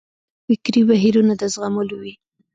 [0.45, 2.13] فکري بهیرونه د زغملو وي.